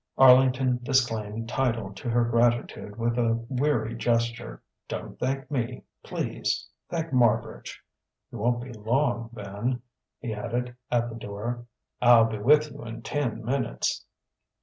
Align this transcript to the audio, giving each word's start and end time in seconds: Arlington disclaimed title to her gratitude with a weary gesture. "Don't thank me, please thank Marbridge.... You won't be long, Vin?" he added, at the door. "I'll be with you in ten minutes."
Arlington 0.17 0.79
disclaimed 0.81 1.47
title 1.47 1.93
to 1.93 2.09
her 2.09 2.25
gratitude 2.25 2.95
with 2.97 3.19
a 3.19 3.35
weary 3.49 3.93
gesture. 3.93 4.63
"Don't 4.87 5.19
thank 5.19 5.51
me, 5.51 5.83
please 6.01 6.67
thank 6.89 7.13
Marbridge.... 7.13 7.77
You 8.31 8.39
won't 8.39 8.61
be 8.63 8.73
long, 8.73 9.29
Vin?" 9.31 9.79
he 10.17 10.33
added, 10.33 10.75
at 10.89 11.07
the 11.09 11.15
door. 11.15 11.67
"I'll 12.01 12.25
be 12.25 12.39
with 12.39 12.71
you 12.71 12.83
in 12.83 13.03
ten 13.03 13.45
minutes." 13.45 14.03